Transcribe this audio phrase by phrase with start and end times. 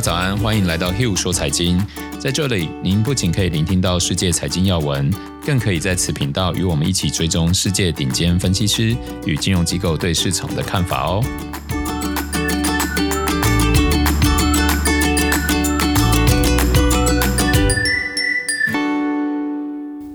[0.00, 1.78] 早安，欢迎来到 Hill 说财经。
[2.18, 5.12] 在这里，您不仅可以聆听到世界财经要闻，
[5.44, 11.22] 更可以在此频道与我们一起追踪世界顶尖分析师与金融机构对市场的看法哦。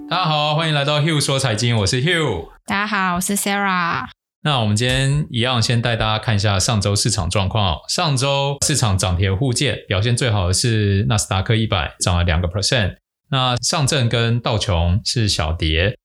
[0.09, 2.47] 大家好，欢迎来到 Hill 说财经，我是 Hill。
[2.65, 4.14] 大家好，我是 Sarah。
[4.45, 7.79] 那我们今天一样，先带大家看一下上周市场状况。
[7.89, 12.97] 上周市场涨跌互见，表现最好的是纳斯达克一百，涨了两个 percent。
[13.31, 15.97] 那上证跟道琼是小跌。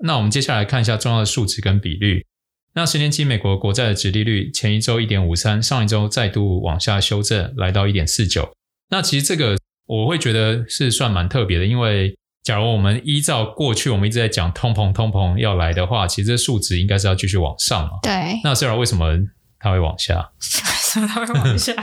[0.00, 2.26] 那我们接下来看一下重要的数值跟比率。
[2.74, 8.52] 那十年期美国国债的殖利率前一周一点五三，上一周再度往下修正，来到一点四九。
[8.90, 9.56] 那其实这个
[9.86, 17.98] 我会觉得是算蛮特别的，因为假如我们依照过去我们一直在讲通膨，通膨要来的话，其实这数值应该是要继续往上嘛。
[18.04, 18.40] 对。
[18.44, 19.18] 那 Sarah 为什么
[19.58, 20.30] 它会往下？
[20.38, 21.74] 为什么它会往下？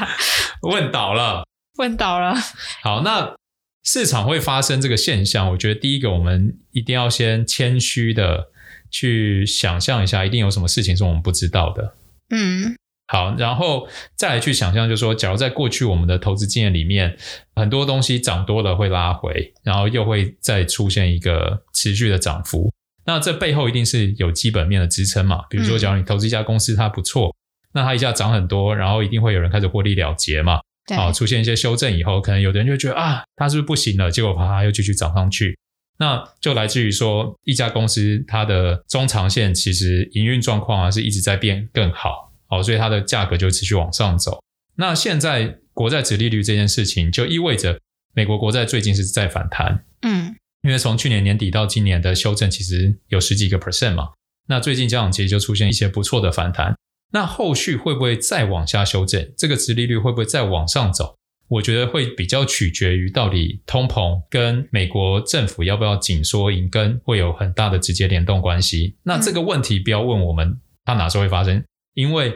[0.61, 1.43] 问倒了。
[1.79, 2.33] 问倒了。
[2.81, 3.35] 好，那
[3.83, 8.45] 市场会发生这个现象，我觉得第一个我们一定要先谦虚的
[8.89, 11.93] 去想象一下，一定有什么事情是我们不知道的。
[12.29, 12.77] 嗯。
[13.07, 17.15] 好，然后再来去想象，就是说，假如在过去我们的投资经验里面，
[17.55, 22.71] 很多东西涨多了会拉回，然后又会再出现一个持续的涨幅，
[23.05, 25.43] 那这背后一定是有基本面的支撑嘛？
[25.49, 27.35] 比如说，假如你投资一家公司它不错，嗯、
[27.73, 30.59] 那它一下涨很多，然后一定会有人开始获利了结嘛？
[30.95, 34.09] 好，出现一些修正以后，可能有的人就觉得啊，它是不是不行了？
[34.09, 35.57] 结果啪啪又继续涨上去，
[35.99, 42.32] 那就来自于说一家公司它的中长线其实营运状况啊是一直在变更好。
[42.47, 44.39] 好，所以它的价格就持续往上走。
[44.75, 47.79] 那现在国债殖利率这件事情，就意味着
[48.13, 49.85] 美国国债最近是在反弹。
[50.01, 54.09] 嗯，因为从去年年底到今年的修正，其实有十几个 percent 嘛。
[54.47, 56.75] 那最近这样其实就出现一些不错的反弹。
[57.11, 59.31] 那后续会不会再往下修正？
[59.37, 61.15] 这个殖利率会不会再往上走？
[61.47, 68.95] 我觉得会比较取决于到底通膨跟美国政府要不要紧缩银根，会有很大的直接联动关系。
[69.03, 71.63] 那这个问题不要问我们，它哪时候会发生？
[71.93, 72.35] 因为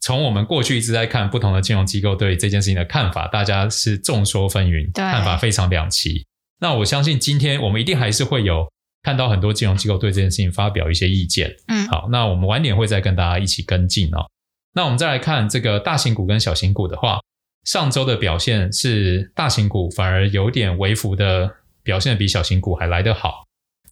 [0.00, 6.24] 从我们过去一直在看不同的金融机构对这件事情的看法，大家是众说纷纭，看法非常两极。
[6.60, 8.66] 那我相信今天我们一定还是会有
[9.02, 11.54] 看到很多金融机构对这件事情发表一些意见。
[11.68, 14.26] 嗯，好，那我们晚点会再跟大家一起跟进哦。
[14.74, 17.20] 那我们再来看这个大型股跟小型股的话，
[17.64, 23.44] 上周的表现是大型股反而有点微幅的表现比小型股还来得好。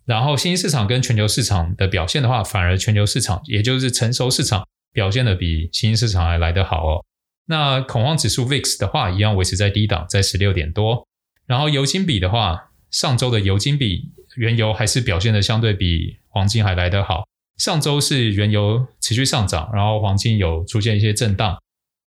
[0.04, 4.64] 然后新兴市场跟全球市场的表现的话，反而全球市场也就是成熟市场。
[4.92, 7.04] 表现的比新兴市场还来得好哦。
[7.46, 11.06] 那恐慌指数 VIX 的话，一样维持在低档，在十六点多。
[11.46, 17.24] 然后油金比的话，上周的油金比原油还是表现的相对比黄金还来得好。
[17.56, 21.56] 上周是原油持续上涨，然后黄金有出现一些震荡。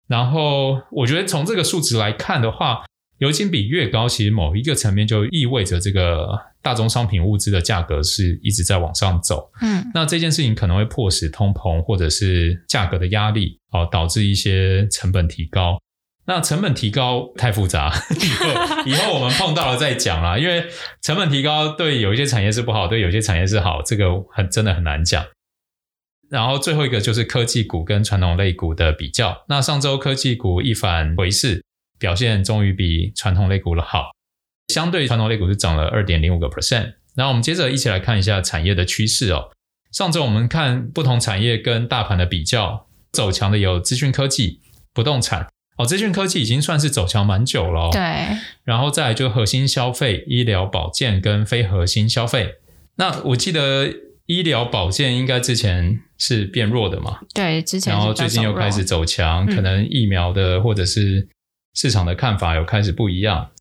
[0.08, 2.84] 然后我觉得从这个数值来看的话，
[3.20, 6.28] 油金比越高，其实某一个层面就意味着这个
[6.62, 9.52] 大宗商品物资的价格是一直在往上走。
[9.62, 15.78] 嗯，那这件事情可能会迫使通膨或者是价格的压力，哦，导致一些成本提高。
[16.26, 20.38] 那成本提高太复杂， 以后以后我们碰到了再讲啦。
[20.38, 20.68] 因为
[21.02, 25.26] 成本提高对有一些产业是不好，对有些产业是好，这个很真的很难讲。
[26.30, 29.44] 然后最后一个就是科技股跟传统类股的比较。
[29.50, 31.62] 那上周科技股一反回势。
[32.00, 34.12] 表现终于比传统类股了好，
[34.70, 36.94] 相对传统类股是涨了二点零五个 percent。
[37.16, 39.50] 然后我们接着一起来看一下产业的趋势哦。
[39.92, 44.62] 上周我们看不同产业跟大盘的比较，走强的有资讯科技、
[44.94, 45.86] 不动产哦。
[45.86, 47.90] 资讯科技已经算是走强蛮久了哦。
[47.92, 48.02] 对。
[48.64, 52.56] 然后再来就核心消费、医疗保健跟非核心消费。
[52.96, 53.92] 那我记得
[54.28, 57.20] 医疗保健应该之前是变弱的嘛？
[57.34, 57.92] 对，之前。
[57.92, 61.28] 然后最近又开始走强，可能疫苗的或者是。
[61.74, 63.52] 市场的看法有开始不一样，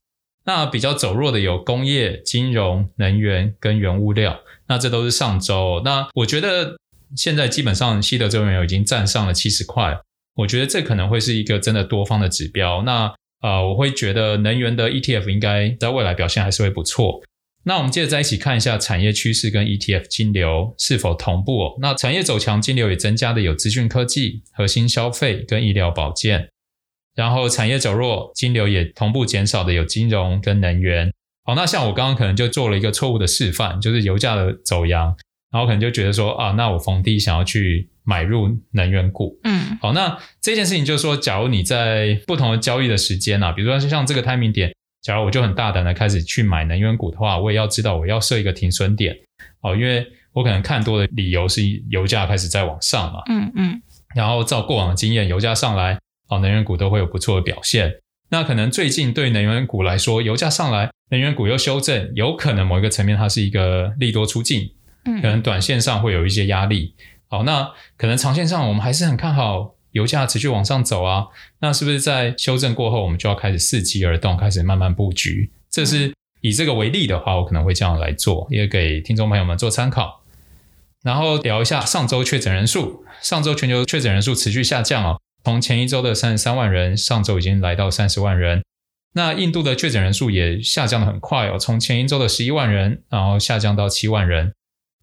[0.45, 5.83] 那比较走弱的有工业、金融、能源跟原物料，那这都是上周。
[5.85, 6.77] 那我觉得
[7.17, 9.99] 现在基本上西德州原油已经站上了七十块，
[10.37, 12.83] 我觉得这可能会是一个真的多方的指标。
[12.83, 17.23] 那呃，我会觉得能源的 ETF 应该在未来表现还是会不错。
[17.65, 21.77] 那我们接着再一起看一下产业趋势跟 ETF 金流是否同步。
[21.81, 26.49] 那产业走强，金流也增加的有资讯科技、核心消费跟医疗保健。
[27.19, 31.13] 然后产业走弱，金流也同步减少的有金融跟能源。
[31.45, 35.07] 好，那像我刚刚可能就做了一个错误的示范，就是油价的走扬，
[35.51, 39.37] 然后可能就觉得说啊，那我逢低想要去买入能源股。
[39.43, 44.73] 嗯，好，那这件事情就是说，假如你在不同的交易的时间啊，比如说像这个 timing 点，
[45.03, 49.17] 假如我就很大胆的开始去买能源股的话，我也要知道我要设一个停损点。
[49.61, 53.23] 好，因为我可能看多的理由是油价开始在往上嘛。
[53.29, 53.83] 嗯嗯。
[54.15, 55.99] 然后照过往的经验，油价上来。
[56.29, 57.97] 哦，能源股都会有不错的表现。
[58.31, 64.71] 那可能最近对能源股来说，油价上来，能源股又修正，有可能某一个层面它是一个利多出尽，
[65.07, 66.95] 嗯，可能短线上会有一些压力。
[67.29, 71.29] 好，那可能长线上我们还是很看好油价持续往上走啊。
[71.61, 75.51] 那是不是在修正过后，我们就要开始伺机而动，开始慢慢布局？
[75.71, 80.23] 这是以这个为例的话，我可能会这样来做，也给听众朋友们做参考。
[81.03, 85.21] 然后聊一下上周确诊人数，上周全球确诊人数持续下降哦。
[85.49, 88.63] 从前一周的三十三万人，上周已经来到三十万人。
[89.15, 94.53] 那印度的确诊人数也下降的很快哦，从前一周的十一万人，然后下降到七万人。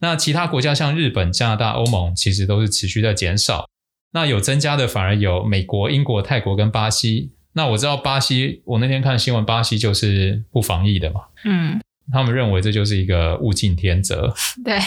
[0.02, 3.66] 那其他国家像日本、加拿大、欧盟，其实都是持续在减少。
[4.14, 7.32] 那有增加的反而有美国、英国、泰国跟巴西。
[7.54, 11.22] 那我知道巴西，我那天看新闻，巴西就是不防疫的嘛。
[11.44, 11.82] 嗯，
[12.12, 14.32] 他们认为这就是一个物竞天择。
[14.64, 14.78] 对。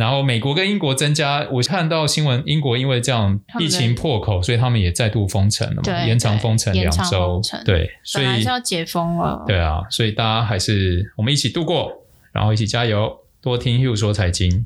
[0.00, 7.38] 然后美国跟英国增加，我看到新闻，英国因为这样疫情破口，所以他们也再度封城了嘛，延长封城两周。
[7.66, 9.44] 对，所以还是要解封了。
[9.46, 11.92] 对啊，所以大家还是我们一起度过，
[12.32, 14.64] 然后一起加油，多听 Hugh 说财经。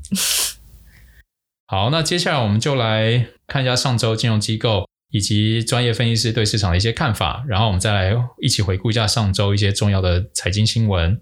[1.67, 11.19] 好，那接下来我们就来看一下上周金融机构以及专业分析师对市场的一些看法，然后我们再来一起回顾一下上周一些重要的财经新闻。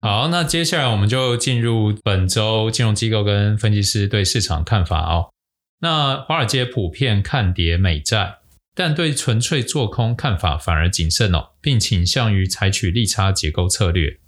[0.00, 5.30] 好，那接下来我们就进入本周金融机构跟分析师对市场看法哦。
[5.80, 8.38] 那华尔街普遍看跌美债，
[8.76, 14.20] 但对纯粹做空看法反而谨慎哦，并倾向于采取利差结构策略。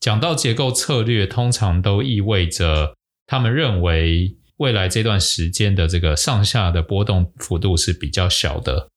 [0.00, 2.96] 讲到结构策略，通常都意味着
[3.28, 8.88] 他们认为未来这段时间的这个上下的波动幅度是比较小的，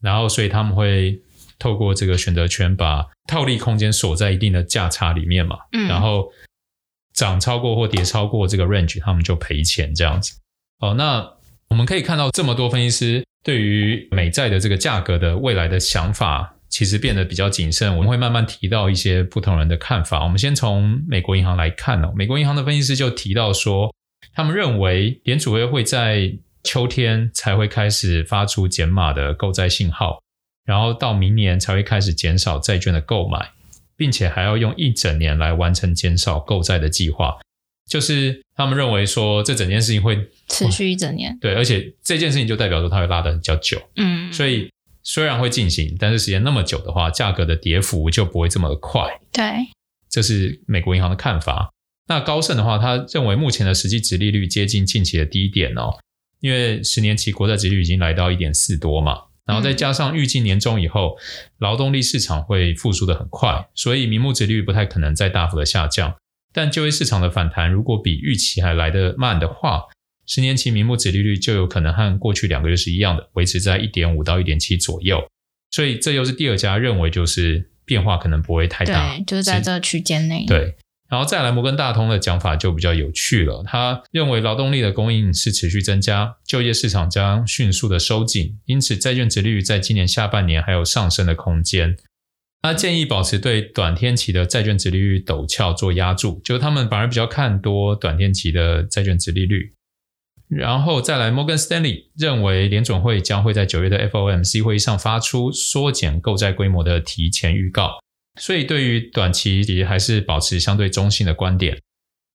[0.00, 1.22] 然后所以他们会。
[1.62, 6.28] 透过这个选择权把套利空间锁在一定的价差里面嘛，嗯，然后
[7.14, 10.32] 涨超过或跌超过这个 range，他们就赔钱这样子。
[10.80, 11.24] 哦，那
[11.68, 17.96] 我们可以看到这么多分析师对于美债的这个价格的未来的想法，其实变得比较谨慎。
[17.96, 20.24] 我们会慢慢提到一些不同人的看法。
[20.24, 23.94] 我们先从美国银行来看哦，美国银行的分析师就提到说，
[24.34, 30.21] 他们认为联储会会在秋天才会开始发出减码的购债信号。
[30.64, 33.50] 然后到明年才会开始减少债券的购买，
[33.96, 37.36] 并且还要用一整年来完成减少购债的计划。
[37.88, 41.36] 就是他们认为说，这整件事情会持续一整年。
[41.40, 43.82] 对，而且这件事情就代表说它会拉得比较久。
[43.96, 44.70] 嗯，所以
[45.02, 49.02] 虽然会进行，但是时间那么久的话，价格的跌幅就不会这么的快。
[49.32, 49.68] 对，
[50.08, 51.70] 这是美国银行的看法。
[52.06, 55.98] 那高盛的话，他认为目前的实际值利率接近近期的低点哦，
[56.40, 59.22] 因为十年期国债殖利率已经来到一点四多嘛。
[59.52, 61.18] 然后再加上预计年中以后，
[61.58, 66.14] 劳动力市场会复苏的很快，所以名目值利率不太可能再大幅的下降。
[66.54, 69.82] 但就业市场的反弹如果比预期还来得慢的话，
[70.26, 75.22] 十年期名目值利率就有可能和过去两个月是一样的，维持在一点五到一点七左右。
[75.70, 80.46] 所以这又是第二家认为就是变化可能不会太大，对，就是在这个区间内。
[80.46, 80.74] 对。
[81.12, 83.62] 然后再来，摩根大通的讲法就比较有趣了。
[83.66, 91.98] 他认为劳动力的供应是持续增加，就业市场将迅速的收紧，因此债券殖利率在今年下半年还有上升的空间。
[92.62, 99.74] 他建议保持对短天期的债券殖利率陡峭做压住，就是他们反而比较看多短天期的债券殖利率。
[100.48, 107.98] 然后再来，摩根斯丹利认为联准会将会在九月的 FOMC 会议上发出缩减购债规模的提前预告。
[108.40, 111.78] 所以，对于短期其实还是保持相对中性的观点。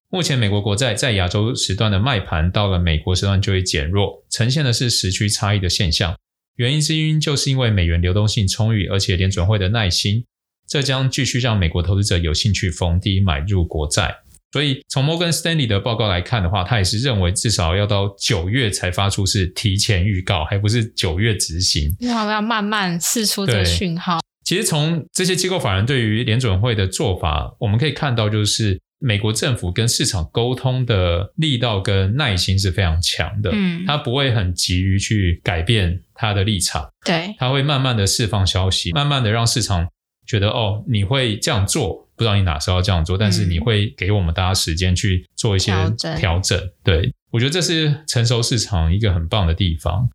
[0.09, 6.15] 目前，美国国债在亚洲时段的卖盘到了美国时段就会减弱，呈现的是时区差异的现象。
[6.55, 10.23] 原因之一就是因为美元流动性充裕，而且联准会的耐心，
[10.67, 14.15] 这将继续让美国投资者有兴趣逢低买入国债。
[14.53, 24.19] 所以，从摩根斯丹利的报告来看的话，他也是认为至少要到九月才发出是提前预告，还不是九月执行，要要慢慢释出这个讯号。
[24.47, 33.49] 其实从这些机构法人对于联准会的做法，我们可以看到，就是美国政府跟市场沟通的力道跟耐心是非常强的。
[33.53, 36.87] 嗯，他不会很急于去改变他的立场。
[37.03, 39.85] 对，他会慢慢的释放消息，慢慢的让市场
[40.25, 46.15] 觉得哦，你会这样做，不知道你哪时候要这样做，但是你会给我们大家时间去做一些调整。
[46.15, 46.69] 调整。
[46.85, 50.09] 对，我觉得这是成熟市场一个很棒的地方。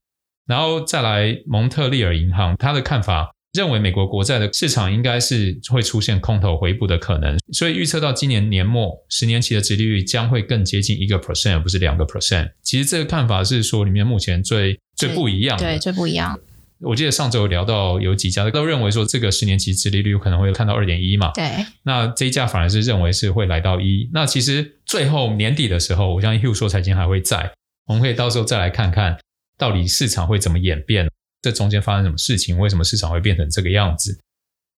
[0.46, 3.30] 然后再来，蒙特利尔银行他的看法。
[3.52, 12.52] 认为美国国债的市场应该是会出现空头回补的可能，所以预测到今年年末十年期的殖利率将会更接近一个 percent，而不是两个 percent。
[12.62, 16.38] 其实这个看法是说里面目前最最不一样的，对，最不一样。
[16.80, 21.44] 我记得上周有聊到有几家都认为说这个十年期殖利率可能会看到二点一嘛，对。
[21.85, 24.09] 那这一家反而是认为是会来到一。
[24.12, 27.52] 那其实最后年底的时候，我相信 Hugh 说财经还会在，
[27.87, 29.18] 我们可以到时候再来看看
[29.56, 31.09] 到底市场会怎么演变。
[31.42, 32.56] 这中间发生什么事情？
[32.56, 34.18] 为什么市场会变成这个样子？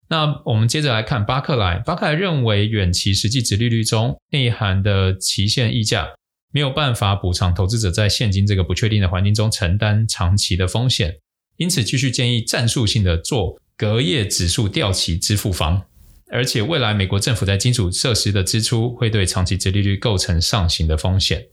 [0.09, 6.09] 那我们接着来看巴克莱，巴克莱认为远期实际殖利率中内含的期限溢价
[6.53, 11.17] 没有办法补偿投资者在现今这个不确定的环境中承担长期的风险，
[11.57, 15.83] 因此继续建议战术性的做隔夜指数掉期支付方，
[16.31, 21.47] 而且未来美国政府在基础设施的支出会对长期殖利率构成上行的风险。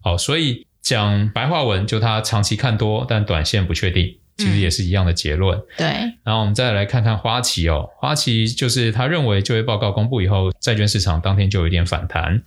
[0.00, 4.18] 好，所以讲白话文就他长期看多，但短线不确定。
[4.38, 5.58] 其实也是一样的结论。
[5.58, 5.86] 嗯、对，
[6.24, 12.42] 然后我们再来看看花旗哦，花旗就是他认为就业报告公布以后，债券市场当天就有一点反弹，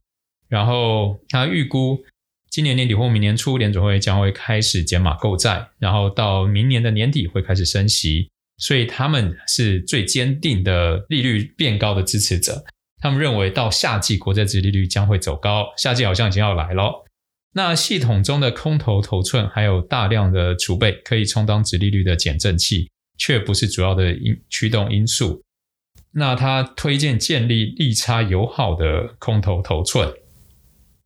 [0.48, 2.00] 然后他预估
[2.50, 12.64] 今年年底或明年初联准会将会开始减码购债，然后到明年的年底会开始升息，所以他们是最坚定的利率变高的支持者。
[13.02, 17.04] 他们认为到夏季国债殖利率将会走高，夏季好像已经要来了。
[17.58, 25.42] 那系统中的空头头寸还有大量的储备，可以充当殖利率的减震器，却不是主要的因驱动因素。
[26.12, 30.14] 那他推荐建立利差友好的空头头寸。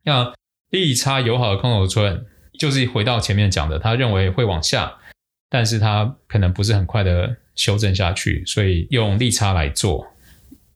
[0.04, 0.34] 那
[0.72, 2.26] 利差友好的空头头寸，
[2.60, 4.92] 就是回到前面讲的，他认为会往下，
[5.52, 10.08] 但是他可能不是很快的修正下去，所以用利差来做。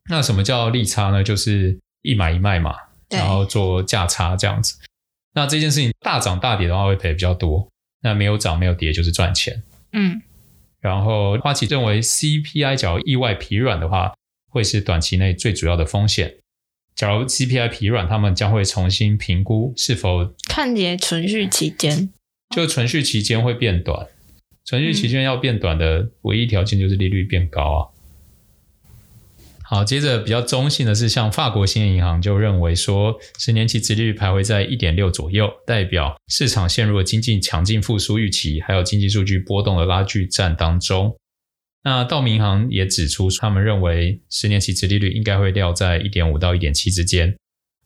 [0.08, 1.24] 那什么叫利差呢？
[1.24, 2.76] 就是一买一卖嘛，
[3.10, 4.76] 然后做价差这样子。
[5.34, 7.68] 那这件事情大涨大跌的话会赔比较多，
[8.02, 9.64] 那没有涨没有跌就是赚钱。
[9.92, 10.22] 嗯，
[10.80, 14.14] 然后花旗认为 CPI 假如意外疲软的话，
[14.50, 16.36] 会是短期内最主要的风险。
[16.96, 22.12] 假如 CPI 疲软，他们将会重新评估是否看跌存续期间，
[22.56, 24.08] 就存续期间会变短。
[24.64, 27.90] 存续期间要变短的唯一条件就是利率变高啊。
[29.74, 41.18] 好，接着比较中性的是，像法国兴业银行就认为说，十年期殖利率徘徊在一点六左右，代表市场陷入了经济强劲复苏预期，还有经济数据波动的拉锯战当中。
[41.84, 47.36] 那道明银行也指出，他们认为十年期殖利率应该会撂在一点五到一点七之间。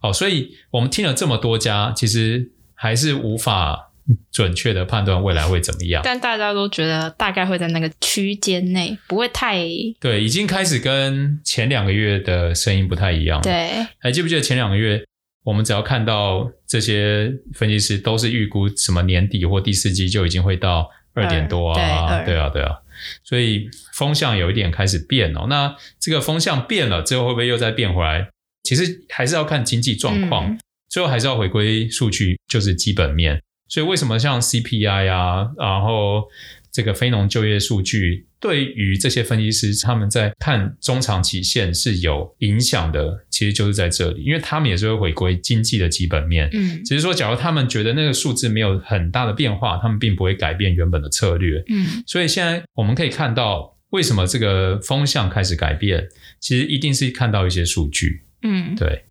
[0.01, 3.86] 好，所以我们听了这么多家，其实还是无法。
[4.31, 9.57] 准确的判断未来会怎么样，但大家都觉得大概会在那个区间内，不会太。
[9.99, 13.43] 对，已经开始跟前两个月的声音不太一样了。
[13.43, 15.03] 对，还记不记得前两个月，
[15.43, 22.75] 我们只要看到这些分析师都是预估什么年底或第四季就已经会到二点多啊，对，对啊，对啊，
[23.23, 25.47] 所以风向有一点开始变哦。
[25.49, 28.29] 那这个风向变了之后，会不会又再变回来？
[28.63, 30.59] 其实还是要看经济状况，嗯、
[30.89, 33.41] 最后还是要回归数据，就是基本面。
[33.67, 36.23] 所以为什么像 CPI 啊，然后
[36.71, 46.47] 这个非农就业数据，对于这些分析师他们在看中长期线是有影响的，其实就是在这里，因为他们也是会回归经济的基本面。
[46.53, 51.63] 嗯，只是说，假如他们觉得那个数字没有很大的变化，他们并不会改变原本的策略。
[51.67, 56.07] 嗯，所以现在我们可以看到，为什么这个风向开始改变，
[56.39, 58.21] 其实一定是看到一些数据。
[58.43, 59.05] 嗯，对。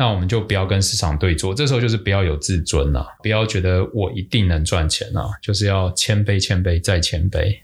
[0.00, 7.54] 那我们就不要跟市场对坐，这时候就是不要有自尊了，不要觉得我一定能赚钱了，就是要谦卑、谦卑再谦卑。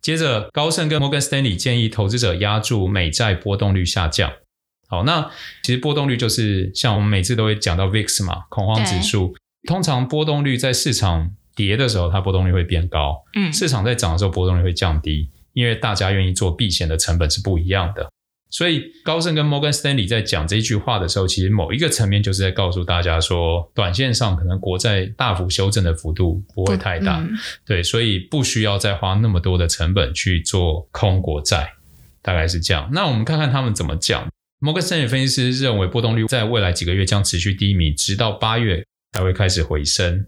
[0.00, 4.32] 接着，高盛跟摩根斯丹利建议投资者压住美债波动率下降。
[4.88, 5.30] 好，那
[5.62, 9.36] 其实波动率就是像我们每次都会讲到 VIX 嘛，恐慌指数。
[9.68, 18.08] 通常波动率在市场跌的时候，它波动率会变高；嗯，市场在涨的时候，波动率会降低，因为大家愿意做避险的成本是不一样的。
[18.48, 27.30] 所以高盛跟摩根斯丹利在讲这句话的时候，其实某一个层面就是在告诉大家说，短线上可能国债大幅修正的幅度不会太大，嗯、
[27.66, 31.72] 对，所以不需要再花那么多的成本去做空国债，
[32.22, 32.88] 大概是这样。
[32.92, 34.26] 那我们看看他们怎么讲。
[34.58, 40.24] 摩根斯丹利分析师认为波动率在未来几个月将持续低迷，直到八月才会开始回升。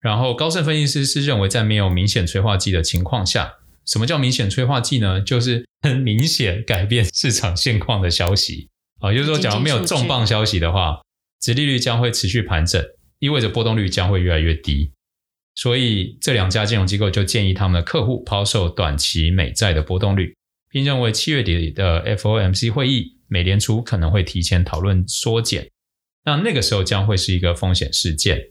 [0.00, 3.54] 然后高盛分析师是认为在没有明显催化剂的情况下。
[3.86, 5.20] 什么叫明显催化剂呢？
[5.20, 8.68] 就是很明显改变市场现况的消息
[9.00, 11.00] 啊，也就是说，假如没有重磅消息的话，
[11.40, 12.84] 殖利率将会持续盘整，
[13.20, 14.90] 意味着波动率将会越来越低。
[15.54, 20.36] 所以，这两家金融机构就建议他们的客户抛售短期美债的波动率，
[20.68, 25.70] 并认为七月底的 FOMC 会议，美联储可能会提前讨论缩减，
[26.24, 28.50] 那那个时候将会是一个风险事件。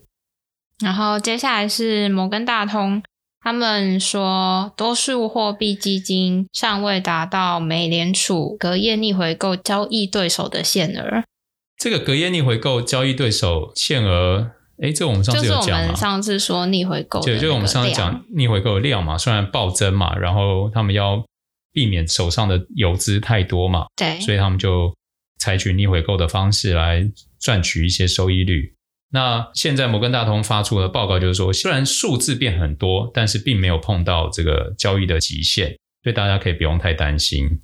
[0.83, 3.03] 然后接下来是摩根大通。
[3.45, 11.23] 他们说，多数货币基金尚未达到美联储隔夜逆回购交易对手的限额。
[11.77, 14.49] 这个隔夜逆回购交易对手限额，
[14.81, 15.63] 哎，这个我们上次有讲吗？
[15.63, 21.23] 就是我们上次说逆回购，对，就是我们上次讲逆回购的量嘛，虽然暴增嘛，然后他们要
[21.71, 24.91] 避免手上的游资太多嘛，对，所以他们就
[25.37, 27.07] 采取逆回购的方式来
[27.39, 28.74] 赚取一些收益率。
[29.11, 35.69] 那现在摩根大通发出的报告就是说，虽然数字变很多，但是并没有碰到这个交易的极限，
[36.03, 37.61] 所以大家可以不用太担心。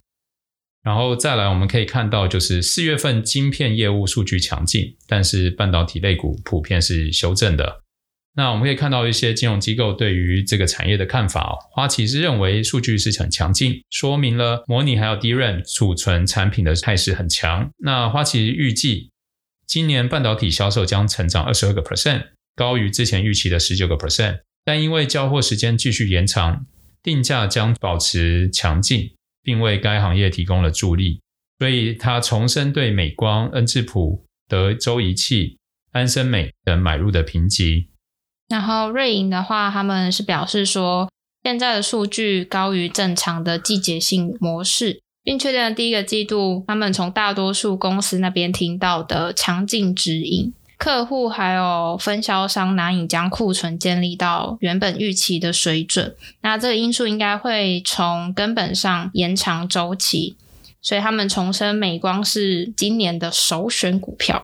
[0.83, 7.81] 然后再来，我们可以看到，就是四月份晶片业务数据强劲，但是半导体类股普遍是修正的。
[8.33, 17.69] 那我们可以看到一些金融机构对于这个产业的看法哦，花旗是认为数据是很强劲，说明了模拟还有 DRAM 储存产品的态势很强。
[17.77, 19.10] 那花旗预计
[19.71, 22.25] 今年半导体销售将成长二十二个 percent，
[22.57, 26.65] 高于之前预期的十九个 percent，但因为交货时间继续延长，
[27.01, 29.15] 定价将保持强劲。
[29.43, 31.19] 并为该行业提供了助力，
[31.57, 35.57] 所以他重申对美光、恩智浦、德州仪器、
[35.93, 37.89] 安森美等买入的评级。
[38.49, 41.09] 然后瑞银的话，他们是表示说，
[41.41, 50.53] 现在的数据高于正常的季节性模式，并确认了第一个季度他们从大多数公司那边听到的强劲指引。
[50.77, 60.35] 客户还有分销商难以将库存建立到原本预期的水准，那这个因素应该会从根本上延长周期，
[60.81, 64.41] 所以他们重申美光是今年的首选股票。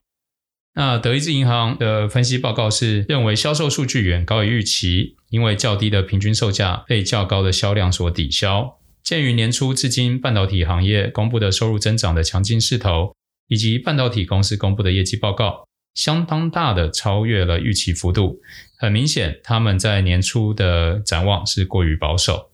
[0.74, 8.77] 那德意志银行的分析报告是认为销售数据远高于预期，因为较低的平均售价被较高的销量所抵消。
[9.08, 13.14] 鉴于年初至今半导体行业公布的收入增长的强劲势头，
[13.46, 15.64] 以及半导体公司公布的业绩报告。
[15.94, 18.42] 相当大的超越了预期幅度，
[18.76, 22.50] 很明显，他们在年初的展望是过于保守。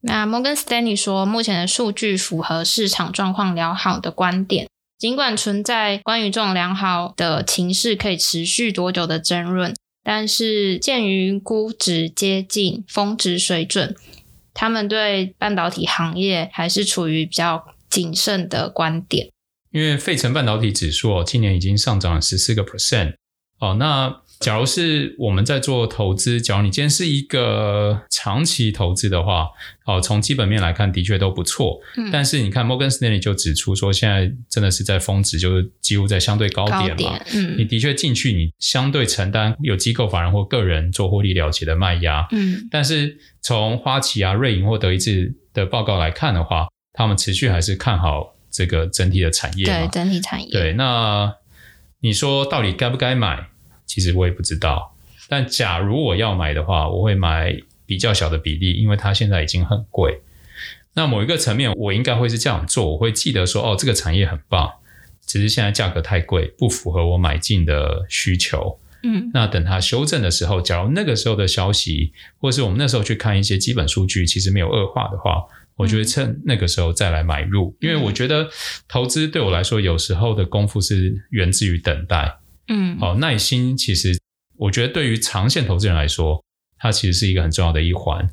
[0.00, 4.66] 那摩根斯丹利说，目前的数据符合市场状况良好的观点，
[4.98, 13.94] 尽管存在关于这种良好的情势可以持续多久的争论，但是鉴于估值接近峰值水准，
[14.56, 19.30] 他们对半导体行业还是处于比较谨慎的观点。
[19.70, 23.16] 因为费城半导体指数，今年已经上涨了十四个 percent
[23.58, 23.76] 哦。
[23.78, 29.48] 那假如是我们在做投资，假如你今天是一个长期投资的话，
[29.84, 31.80] 哦，从基本面来看，的确都不错。
[31.96, 32.10] 嗯。
[32.12, 36.94] 但是你看，摩根斯丹利就指出说，现在真的是在峰值，就是几乎在相对高点嘛。
[36.96, 37.26] 点。
[37.34, 37.56] 嗯。
[37.58, 42.26] 你的确进去，你相对承担有机构法人或个人做获利了结的卖压。
[42.32, 42.68] 嗯。
[42.70, 48.34] 但是从花旗啊、瑞银或德意志的报告来看的话，他们持续还是看好。
[48.48, 51.30] 这个整体的产业，对整体产业，对，那
[52.00, 53.50] 你说到底该不该买？
[53.86, 54.94] 其实我也不知道。
[55.28, 60.20] 但假如我要买的话，我会买比较小的比例，因为它现在已经很贵。
[60.94, 64.70] 那某一个层面，我应该会是这样做，我会记得说，哦，这个产业很棒，
[65.26, 68.78] 只是现在价格太贵，不符合我买进的需求。
[69.02, 75.42] 嗯，那等它修正的时候，假如那个时候的消息，或是我们那时候去看一些基本数据，其实没有恶化的话。
[75.76, 78.48] 我就会趁那个时候再来买入，嗯，因为我觉得
[78.88, 82.38] 投资对我来说，有时候的功夫是源自于等待。
[82.68, 84.18] 嗯，好，耐心其实
[84.56, 86.42] 我觉得对于长线投资人来说，
[86.78, 88.28] 它其实是一个很重要的一环。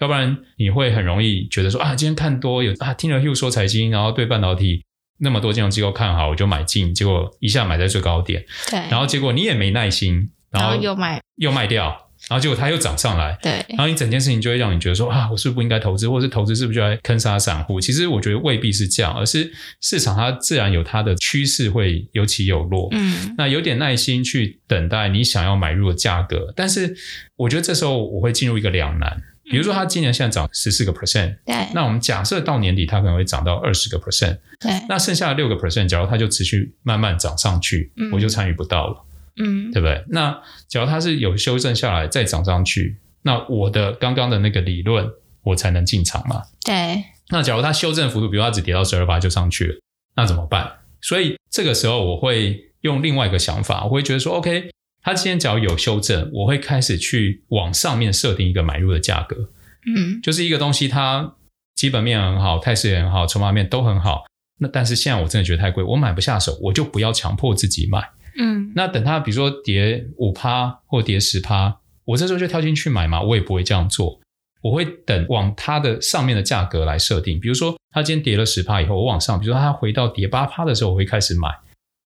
[0.00, 4.84] 要不然你会很容易觉得说啊，今天看多有啊，听了 Hugh 说财经，然后对半导体
[5.18, 12.07] 那么多金融机构看好，我就买进，结果一下买在最高点，对，然后结果你也没耐心，然后，然后又卖又卖掉。
[12.28, 17.80] 然后结果它又涨上来，对，然后你整件事情就会让你觉得说啊，我是不是不应该投资，或者是投资是不是就来坑杀散户？
[17.80, 22.88] 其实我觉得未必是这样，而是市场它自然有它的趋势，会有起有落。
[22.92, 26.94] 嗯，那有点耐心去等待你想要买入的价格，但是
[27.36, 29.22] 我觉得这时候我会进入一个两难。
[29.50, 39.04] 比如说它今年现在涨十四个 percent，对，那我们假设到年底它可能会涨到二十个 percent，对，那剩下的六个 percent，假如它就持续慢慢涨上去，嗯，我就参与不到了。
[39.38, 40.04] 嗯，对不对？
[40.08, 45.08] 那假如它是有修正下来再涨上去，那我的刚刚的那个理论，
[45.42, 46.42] 我才能进场嘛？
[46.64, 47.04] 对。
[47.30, 49.80] 那假如它修正幅度，比如它只跌到十二八就上去了，
[50.16, 50.72] 那怎么办？
[51.00, 54.70] 所以这个时候我会用另外一个想法，我会觉得说，OK，
[55.02, 59.50] 它今天只要有修正，我会开始去往上面设定一个买入的价格。
[59.86, 61.34] 嗯，就是一个东西，它
[61.74, 64.24] 基本面很好，态势也很好，筹码面都很好。
[64.60, 68.10] 那但是现在我真的觉得太贵，我买不下手，我就不要强迫自己买。
[68.38, 74.20] 嗯，那等它比如说跌五趴或跌十趴，我这时候就跳进去买嘛，我也不会这样做，
[74.62, 77.38] 我会等往它的上面的价格来设定。
[77.40, 81.50] 比如说它今天跌了十趴以后，我往上，比如说它回到跌八趴的时候，我会开始买；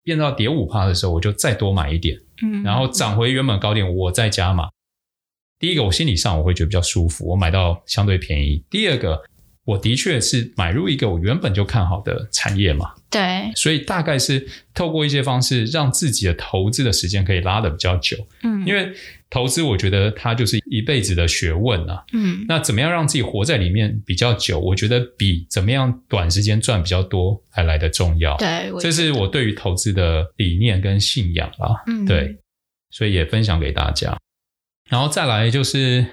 [0.05, 2.19] 变到跌五趴的时候，我就再多买一点。
[2.43, 4.69] 嗯，然后涨回原本高点，我再加码。
[5.59, 8.65] 第一个，我心理上我会觉得比较舒服，我买到相对便宜。
[8.71, 9.21] 第二个，
[9.65, 12.93] 我的确是买入一个我原本就看好的产业嘛。
[13.11, 18.17] 对，所以大概是透过一些方式，让自己的投资的时间可以拉得比较久。
[18.43, 18.93] 嗯，因为
[19.29, 22.05] 投资，我觉得它就是一辈子的学问啊。
[22.13, 24.61] 嗯，那怎么样让自己活在里面比较久？
[24.61, 28.37] 我觉得比怎么样短时间赚比较多还来得重要。
[28.37, 31.83] 对，这是我对于投资的理念跟信仰啊。
[31.89, 32.39] 嗯，对，
[32.91, 34.17] 所以也分享给大家。
[34.89, 36.07] 然后再来就是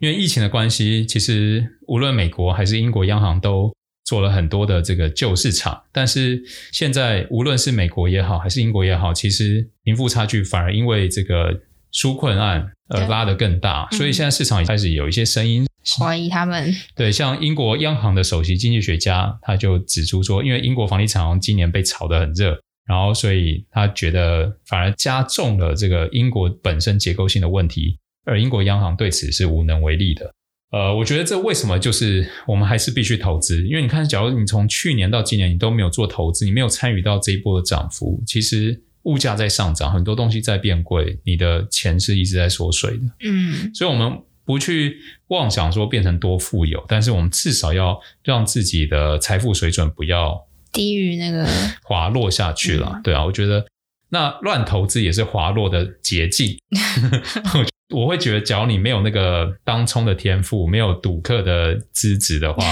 [0.00, 3.72] 因为疫情的关系，其实无论美国还是英国央行都。
[4.04, 11.60] 做了很多的这个救市场，但是现在无论是美国也好，还是英国也好，其实贫富差距反而因为这个
[11.92, 15.66] 纾困案而拉得更大，所以现在市场也开始有一些声音
[16.00, 16.74] 怀疑他们。
[16.96, 30.32] 对，像英国央行的首席经济学家他就指出说，因为英国房地产今年被炒得很热，然后所以他觉得反而加重了这个英国本身结构性的问题，而英国央行对此是无能为力的。
[30.70, 33.66] 呃，我觉得这为什么就是我们还是必须投资？
[33.66, 43.04] 因为你看，假如你从去年到今年你都没有做投资，你没有参与到这一波的涨幅，其实物价在上涨，很多东西在变贵，你的钱是一直在缩水的。
[43.24, 44.12] 嗯，所以我们
[44.44, 51.46] 不去妄想说变成多富有，但是我们至少要让自己的财富水准不要低于那个
[51.82, 52.92] 滑落下去了。
[52.96, 53.66] 嗯、对啊，我觉得
[54.10, 56.58] 那乱投资也是滑落的捷径。
[57.56, 57.64] 我
[58.06, 62.62] 会觉得，只要你没有那个当冲的天赋，没有赌客的资质的话，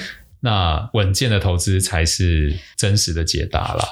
[0.40, 3.84] 那稳健的投资才是真实的解答啦。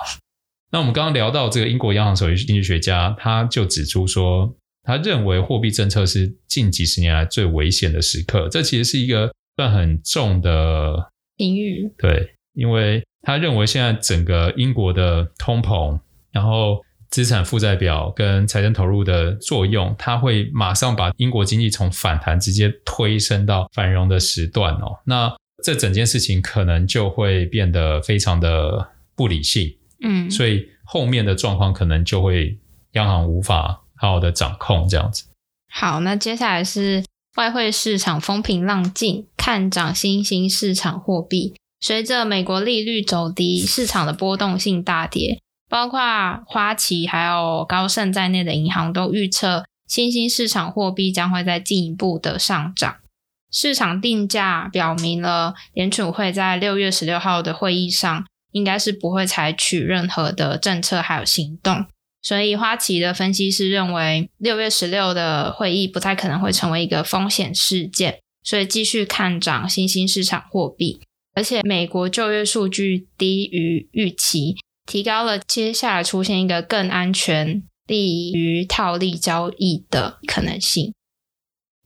[0.70, 8.48] 那我们刚刚聊到这个英国央行首席经济学家，他就指出说，他认为货币政策是近几十年来最危险的时刻。
[8.50, 15.98] 这其实是一个算很重的隐喻，对，因为他认为现在整个英国的通膨，
[16.30, 16.83] 然后。
[17.14, 24.98] 资产负债表跟财政投入的作用，它会马上把英国经济从反弹直接推升到繁荣的时段哦。
[25.06, 32.58] 那这整件事情可能就会变得非常的不理性，嗯，所以后面的状况可能就会
[32.94, 35.26] 央行无法好好的掌控这样子。
[35.72, 37.04] 好，那接下来是
[37.36, 41.54] 外汇市场风平浪静，看涨新兴市场货币。
[41.80, 45.38] 随着美国利率走低，市场的波动性大跌。
[45.74, 45.98] 包括
[46.46, 52.98] 花旗还有高盛在内的银行都预测，新兴市场货币将会再进一步的上涨。
[53.50, 61.84] 市场定价表明了，联储会在六月十六号的会议上，应该是不会采取任何的政策还有行动。
[62.22, 71.00] 所以，花旗的分析师认为，六月十六的会议不太可能会成为一个风险事件，所以继续看涨新兴市场货币。
[71.34, 74.54] 而且，美国就业数据低于预期。
[74.86, 80.92] 提高了接下来出现一个更安全、利于套利交易的可能性。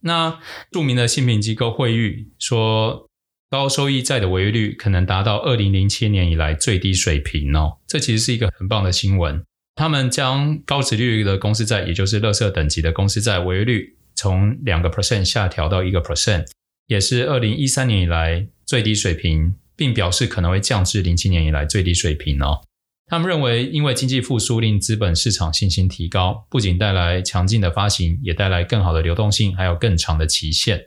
[0.00, 0.38] 那
[0.70, 3.08] 著名的信评机构惠誉说，
[3.50, 7.78] 高收益债的违约率可能达到二零零七年以来最低水平哦。
[7.86, 9.42] 这其实是一个很棒的新闻。
[9.74, 16.46] 他们将高殖利率的公司债，也就是垃圾等级的公司债违约率，从两个 percent 下调到一个 percent，
[16.86, 22.60] 也是二零一三年以来最低水平，并表示可能会降至零七年以来最低水平哦。
[23.08, 30.84] 他们认为，因为经济复苏令资本市场信心提高，不仅带来强劲的发行，也带来更好的流动性，还有更长的期限。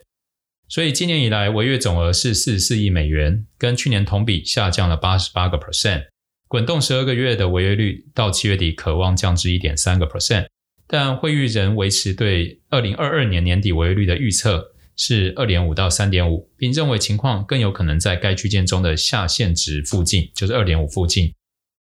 [0.69, 6.05] 所以今年以来，违约总额是四十四亿美元，跟去年同比下降了八十八个 percent。
[6.47, 10.45] 滚动十二个月的违约率到七月底可望降至一点三个 percent，
[10.85, 21.33] 但汇率仍维持对二零二二年年底违约率的预测是二点五到三点五，并认为情况更有可能在该区间中的下限值附近，就是二点五附近。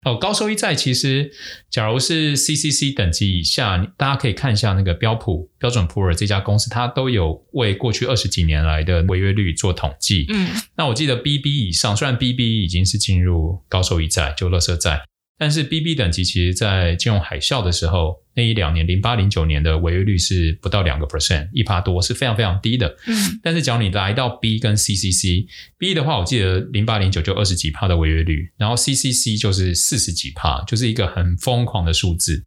[0.04, 1.32] 哦，高收益债其实，
[1.68, 10.26] 假如是 CCC 等级以下，大家可以看一下那个标普标准普尔这家公司，它都有为过去二十几年来的违约率做统计。
[10.28, 15.02] 嗯，那我记得 BB 以上，虽然 BB 已经是进入高收益债，就垃圾债。
[15.38, 22.88] 但是 BB 等级其实，在金融海啸的时候，那一两年，零八零九年的违约率是不到两个 percent，一趴多，是非常非常低的。
[23.06, 32.44] 嗯，但是只要你来到 B 跟 CCC，B 的话，我记得零八零九就二十几趴的违约率，然后 CCC 就是四十几趴，就是一个很疯狂的数字。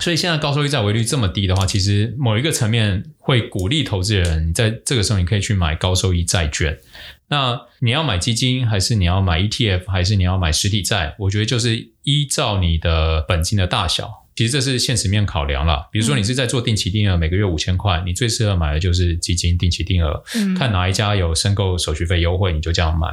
[0.00, 6.78] 所以现在高收益债违约率这么低的话，其实某一个层面会鼓励投资人，在这个时候你可以去买高收益债券。
[7.30, 11.14] 那你要买基金，还是你要买 ETF，还是你要买实体债？
[11.18, 15.88] 我觉得就是依照你的本金的大小，其实这是现实面考量啦。
[15.90, 20.22] 比如说你是在做定期定额，每个月五千块，你最适合买的就是基金定期定额。
[20.36, 23.08] 嗯，看哪一家有申购手续费优惠，你就这样买。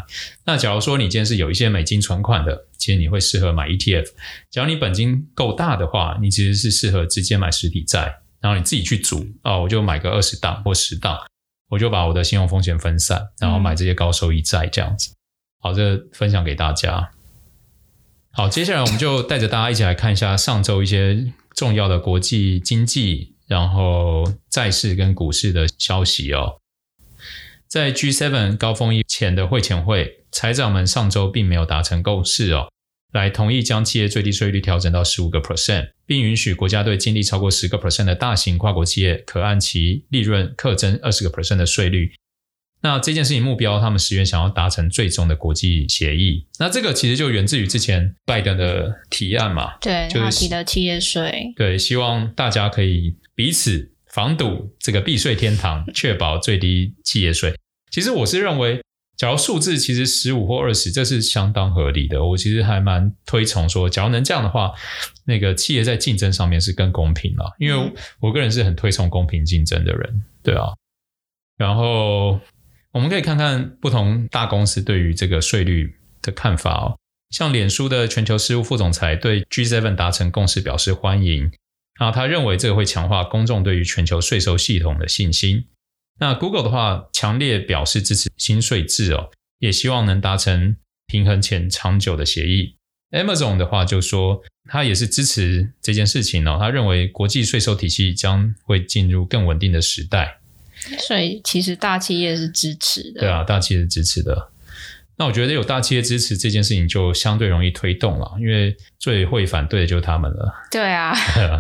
[0.46, 4.06] 那假如说你今天是有一些美金存款的，其实你会适合买 ETF。
[4.52, 11.18] 假如你本金够大的话，你其实是适合直接买实体债，然后你自己去组哦，我就买个二十档或十档。
[11.70, 15.12] 我就把我的信用风险分散，然后买这些高收益债这样子。
[15.60, 17.10] 好，这个分享给大家。
[18.38, 26.60] 好，接下来我们就带着大家一起来看一下上周一些重要的国际经济，然后债市跟股市的消息哦。
[27.66, 32.68] 在 G7 高峰前的会前会，财长们上周并没有达成共识哦。
[33.14, 42.12] 来同意将企业最低税率调整到十五个 percent，并允许国家对净利超过十个 percent 的大型跨国企业可按其利润课征二十个 percent 的税率。
[42.86, 46.46] 那这件事情目标，他们十元想要达成最终的国际协议。
[46.60, 57.56] 那这个其实就源自于之前拜登的提案嘛，对，就是他提的企业税，对，希望大家可以彼此防堵这个避税天堂，确保最低企业税。
[57.90, 58.80] 其实我是认为，
[59.18, 62.24] 假如数字其实十五或二十，这是相当合理的。
[62.24, 64.72] 我其实还蛮推崇说，假如能这样的话，
[65.26, 67.56] 那个企业在竞争上面是更公平了。
[67.58, 70.68] 因为我个人是很推崇公平竞争的人，对啊。
[71.58, 72.40] 然后。
[72.96, 76.98] 我们可以看看不同大公司对于这个税率的看法哦。
[77.30, 81.52] 像脸书的全球事务副总裁对 G7 达成共识表示欢迎，
[81.96, 85.66] 啊，他认为这个会强化公众对于全球税收系统的信心。
[86.22, 89.30] 那 Google 的话，强烈表示支持新税制哦，
[89.60, 92.78] 也希望能达成平衡且长久的协议。
[93.12, 100.40] Amazon 的话就说，他也是支持这件事情哦，他认为国际税收体系将会进入更稳定的时代。
[101.00, 104.50] 所以其实大企业是支持的，对啊，大企业是支持的。
[105.18, 110.54] 那我觉得有大企业支持这件事情就相对容易推动了，因为最会反对的就是他们了。
[110.70, 111.14] 对啊，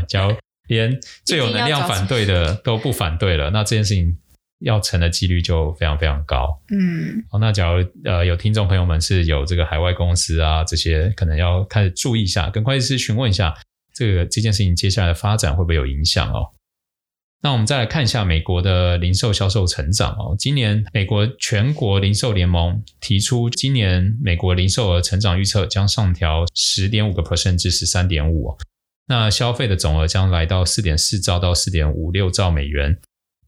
[0.09, 0.35] 假如
[0.67, 4.17] 连最有能量反对的都不反对了，那这件事情
[4.59, 6.59] 要成的几率就非常非常高。
[6.69, 13.55] 嗯，好，那假如呃有听众朋友们是有这个海外公司啊，这些可能要开始注意一下，跟会计师询问一下，
[13.93, 16.49] 这个这件事情接下来的发展会不会有影响哦。
[17.45, 20.35] 那我们再来看一下美国的零售销售成长哦。
[20.35, 28.57] 今年美国全国零售联盟提出，今年美国零售额成长预测将上调十点五个 percent 至十三点五。
[29.05, 32.97] 那消费的总额将来到四点四兆到四点五六兆美元，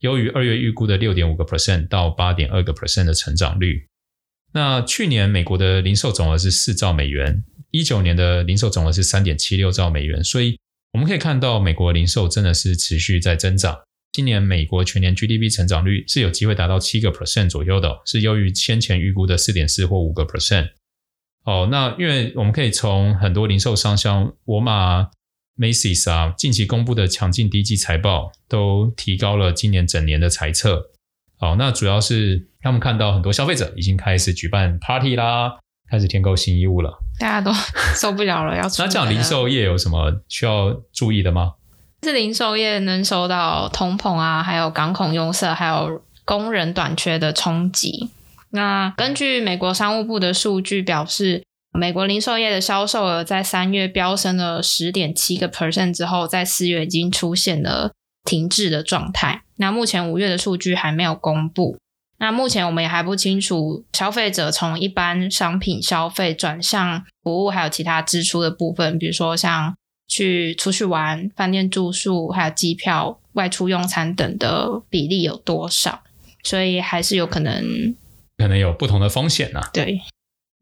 [0.01, 3.87] 优于二月预估的六点五个 percent 到八点二个 percent 的成长率。
[4.53, 10.59] 那去年美国的零售总额是四兆美元，一九年的零售总额是三点七六兆美元，所以
[10.93, 13.75] 我们可以看到美国零售真的是持续在增长。
[14.17, 20.69] 今年美国全年 GDP 成长率是有机会达到七个 percent 左右的，是优于先前预估的四点四或五个 percent。
[21.45, 25.09] 哦，那因为我们可以从很多零售商像沃尔玛、
[25.59, 30.89] Macy's 啊，近期公布的强劲第一季财报，都提高了今年整年的财测。
[31.37, 35.59] 好，那主要是他们看到很多消费者已经开始举办 party 啦，
[35.91, 37.53] 开始添购新衣物了，大家都
[37.95, 38.81] 受不了了，要出。
[38.81, 41.53] 那这样零售业有什么需要注意的吗？
[42.03, 48.09] 是零售业能受到通膨啊，还有港口壅塞，还有工人短缺的冲击。
[48.51, 57.91] 那根据美国商务部的数据表示，美国零售业的销售额在三月飙升了十点七个 percent 之后，在四月已经出现了
[58.23, 59.41] 停滞的状态。
[59.57, 61.77] 那目前五月的数据还没有公布。
[62.19, 69.75] 那目前我们也还不清楚，消费者从一般商品消费转向服务，还有其他支出的部分，比如说像。
[70.07, 76.03] 去出去玩、饭店住宿，还有机票、外出用餐等的比例有多少？
[76.43, 77.95] 所以还是有可能，
[78.37, 79.69] 可能有不同的风险呢、啊。
[79.73, 79.99] 对，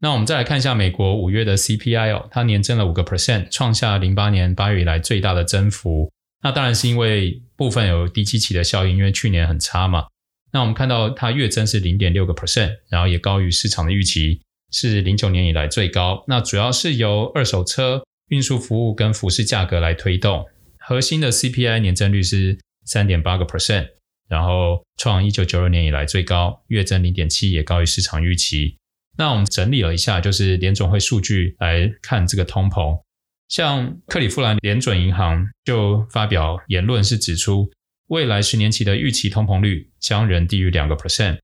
[0.00, 6.10] 那我们再来看一下美国五月的 CPI 哦，它年增了五个 percent，创下零八年八月以来最大的增幅。
[6.42, 10.06] 那当然是因为部分有低基期的效应，因为去年很差嘛。
[10.52, 14.40] 那我们看到它月增是零点六个 percent，然后也高于市场的预期，
[14.72, 16.24] 是零九年以来最高。
[16.26, 18.02] 那主要是由二手车。
[18.28, 20.44] 运输服务跟服饰价格来推动，
[20.78, 23.88] 核心的 CPI 年增率是三点八个 percent，
[24.28, 28.76] 然后创一九九二年以来最高，月增零点七，也高于市场预期。
[29.18, 33.00] 那我们整理了一下，就是联总会数据来看这个通膨，
[33.48, 37.70] 像克里夫兰联准银行就发表言论是指出，
[38.08, 41.38] 未来十年期的预期通膨率将仍低于两个 percent。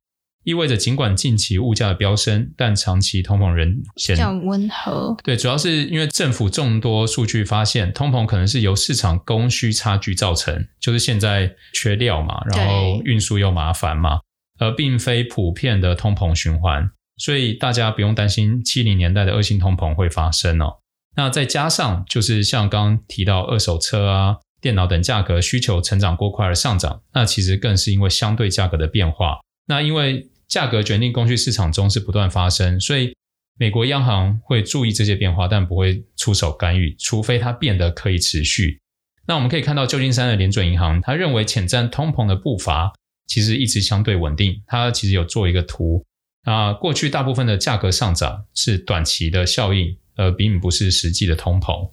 [0.44, 5.16] 意味着，尽管近期物价的飙升，但长期通膨仍显较温和。
[5.22, 14.18] 对，主要是因为政府众多数据发现，通膨可能是由市场供需差距造成，就是现在缺料嘛，然后运输又麻烦嘛，
[14.58, 16.90] 而并非普遍的通膨循环。
[17.18, 20.78] 所以大家不用担心七零年代的恶性通膨会发生哦。
[21.14, 29.38] 那再加上就是像刚刚提到二手车啊、电脑等价格需求成长过快而上涨，那其实更是因为相对价格的变化。
[29.66, 33.16] 那因为价格决定供需市场中是不断发生，所以
[33.58, 38.78] 美国央行会注意这些变化，但不会出手干预，除非它变得可以持续。
[39.26, 42.92] 那我们可以看到旧金山的联准银行，他认为潜在通膨的步伐
[43.26, 44.62] 其实一直相对稳定。
[44.66, 46.04] 他其实有做一个图，
[46.42, 51.88] 啊，过去大部分的价格上涨是短期的效应，而并不是实际的通膨。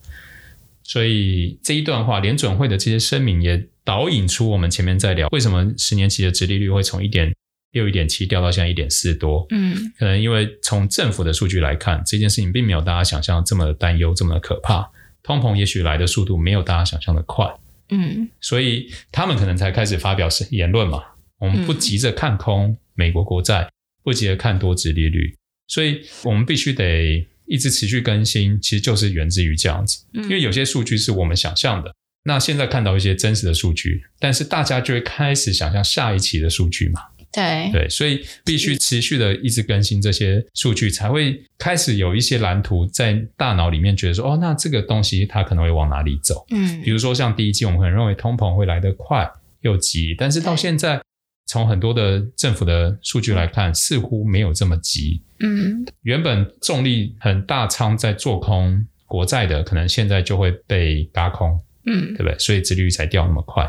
[0.84, 7.34] 所以这一段话，联准会的这些声明也导引出我们前面在聊，为什么十年期的殖利率会从一点。
[7.72, 14.90] 六一点七掉到现在一点四多，嗯，可能因为从政府的数据来看，这件事情并没有大家想象这么的担忧，这么的可怕。
[15.22, 17.46] 通膨也许来的速度没有大家想象的快，
[17.90, 21.04] 嗯，所以他们可能才开始发表言论嘛。
[21.40, 23.70] 我们不急着看空美国国债，
[24.04, 25.36] 不急着看多值利率，
[25.68, 30.04] 所以我们必须得一直持续更新，其实就是源自于这样子。
[30.14, 37.02] 因为有些数据是我们想象的，那现在看到一些真实的数据，但是大家就会开始想象下一期的数据嘛。
[37.32, 46.46] 对对，所以必须持续的一直更新这些数据，才会开始有一些蓝图在大脑里面觉得说，哦，那这个东西它可能会往哪里走？
[46.52, 49.30] 嗯，比如说像第一季，我们可能认为通膨会来得快
[49.62, 51.02] 又急，但是到现在，
[51.48, 55.22] 从很多的政府的数据来看，似乎没有这么急。
[55.40, 61.60] 嗯，原本重力很大仓在做空国债的，可能现在就会被打空。
[61.86, 62.38] 嗯，对不对？
[62.38, 63.68] 所以殖利率才掉那么快。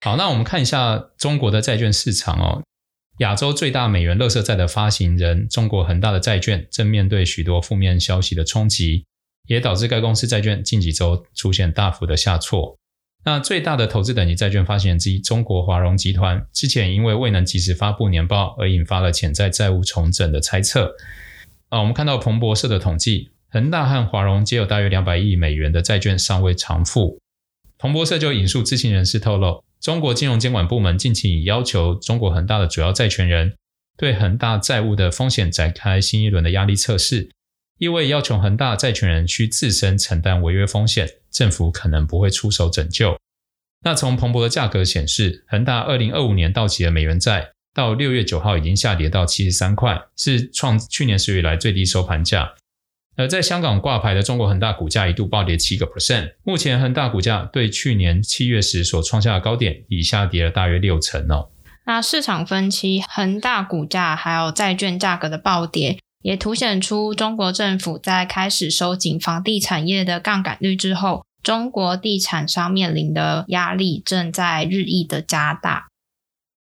[0.00, 2.62] 好，那我们看一下中国的债券市场哦。
[3.20, 9.04] 亚洲最大美元垃圾债的发行人中国恒大的债券正面对许多负面消息的冲击，
[9.46, 12.78] 也导致该公司债券近几周出现大幅的下挫。
[13.22, 20.94] 那最大的投资等级债券发行人之一中国华融集团之前因为未能及时发布年报而引发了潜在债务重整的猜测。
[21.68, 27.20] 啊，我们看到彭博社的统计，恒大和华融皆有大约两百亿美元的债券尚未偿付。
[27.80, 29.64] 彭博社就引述知情人士透露。
[29.80, 33.56] 中国金融监管部门近期已要求中国恒大的主要债权人
[33.96, 37.30] 对恒大债务的风险展开新一轮的压力测试，
[37.78, 43.16] 意味要求恒大债权人需自身承担违约风险，政府可能不会出手拯救。
[43.82, 52.52] 那从彭博的价格显示，恒大二零二五年到期的美元债到六月九号已经下跌到七十三块，是创去年十月以来最低收盘价。
[53.16, 61.50] 而在香港挂牌的中国恒大股价一度暴跌七个 percent，目前恒大股价对去年七月时所创下的高点已下跌了大约六成哦。
[61.84, 75.88] 那市场分析恒大股价还有债券价格的暴跌，也凸显出中国政府在开始收紧房地产业的杠杆率之后，中国地产商面临的压力正在日益的加大。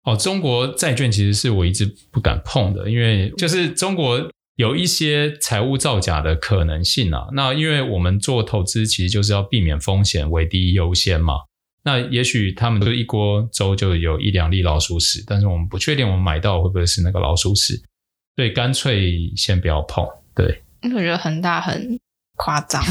[0.04, 4.30] 哦，中国债券其实是我一直不敢碰的，因为就是中国。
[4.56, 11.34] 有一些财务造假的可能性啊，那因为我们做投资其实就是要避免风险为第一优先嘛。
[11.84, 17.80] 那也许他们就一锅粥就有一两粒老鼠屎，但是我们不确定我们买到会不会是那个老鼠屎，
[18.34, 20.04] 所以干脆先不要碰。
[20.34, 22.00] 对，因为我觉得恒大很
[22.36, 22.82] 夸张。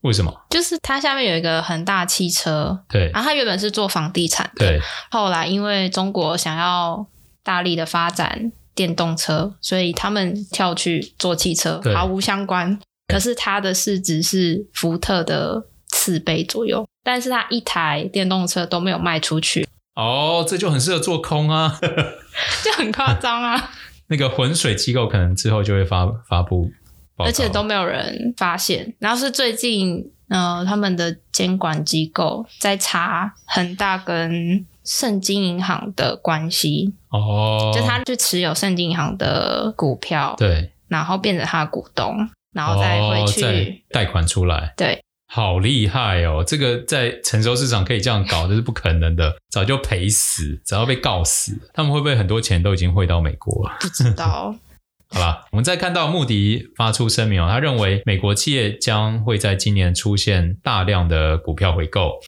[0.00, 0.34] 为什么？
[0.48, 7.06] 就是它下面有一个恒大汽车，对，然后它原本是做房地产的，对，后来因为中国想要
[7.44, 8.50] 大力的发展。
[8.74, 12.78] 电动车，所以他们跳去做汽车，毫无相关。
[13.08, 19.66] 可是它的市值是福特的四倍左右，但是它一台电动车都没有卖出去。
[19.96, 21.76] 哦，这就很适合做空啊，
[22.64, 23.72] 就很夸张啊。
[24.06, 26.70] 那个浑水机构可能之后就会发发布，
[27.16, 28.94] 而且都没有人发现。
[28.98, 34.64] 然后是最近，呃，他们的监管机构在查恒大跟。
[34.82, 42.16] 盛京银行的关系哦，就他就持有盛京银行的股票，对，然后变成他的股东，
[42.54, 46.42] 然后再回去、哦、贷款出来，对，好厉害哦！
[46.44, 51.56] 这个在成熟市场可以这样搞，这是不可能的，早就赔死，早要被告死。
[51.74, 53.76] 他们会不会很多钱都已经汇到美国了？
[53.80, 54.56] 不知道。
[55.12, 62.20] 好吧，我们再看到穆迪发出声明哦，他认为美国企业将会在今年出现大量的股票回购。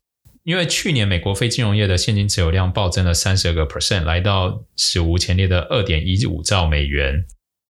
[0.44, 7.14] 因为去年美国非金融业的现金持有量暴增了三十二个 percent，来到史无前例的二点一五兆美元。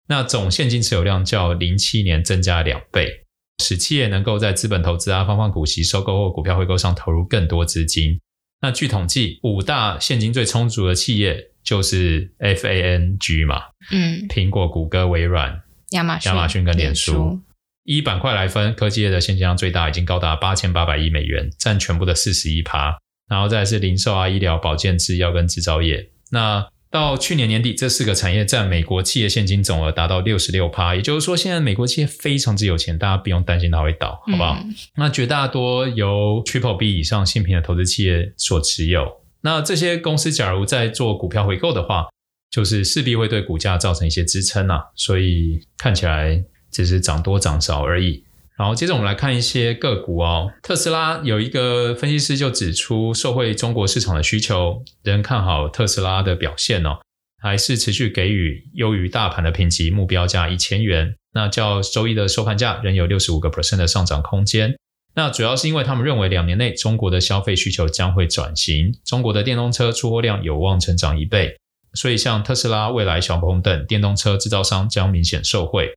[0.08, 3.26] 那总现金持有量较零七年增加两倍，
[3.62, 8.18] 使企业能够在资本投资啊、发放股息、收购或股票回购上投入更多资金。
[8.62, 17.42] 那据统计，五大现金最充足的企业就是 FANG 嘛，嗯，苹果、谷歌、微软、亚马逊、亚马逊跟脸书。
[17.84, 22.96] 依板块来分，科技业的现金量最大，已经高达八千八百亿美元，占全部的四十一趴。
[23.28, 26.12] 然后再来是零售啊、医疗、保健、制药跟制造业。
[26.32, 30.94] 那到去年年底，这四个产业占美国企业现金总额达到六十六趴。
[30.94, 34.62] 也就是说，现在美国企业非常之有钱，大家不用担心它会倒，好不好？
[34.62, 39.21] 嗯、那绝大多由 Triple B 以上新品的投资企业所持有。
[39.42, 42.08] 那这些公司假如在做股票回购的话，
[42.50, 44.86] 就是势必会对股价造成一些支撑啊。
[44.96, 46.44] 所以看起来。
[46.72, 48.24] 只是涨多涨少而已。
[48.58, 50.50] 然后接着我们来看一些个股哦。
[50.64, 57.00] 特斯拉有一个分析师就指出，受惠中国市场的需求，仍看好特斯拉的表现哦，
[57.44, 61.14] 还是持续给予优于大盘的评级，目标价一千元。
[61.34, 64.74] 那较周一的收盘价仍有六十五个 percent 的上涨空间。
[65.14, 71.58] 那主要是因为他们认为两年内中国的消费需求将会转型，中国的电动车出货量有望成长一倍，
[71.94, 75.94] 所以像特斯拉、蔚来、小鹏等电动车制造商将明显受惠。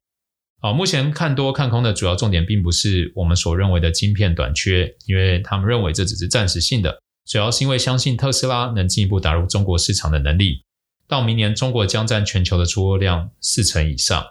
[0.61, 10.63] 好，目前看多看空的主要重点，并不是我们所认为的晶片短缺，因为他们认为这只是暂时性的，主要是因为相信特斯拉能进一步打入中国市场的能力，
[11.07, 14.27] 到明年中国将占全球的出货量四成以上。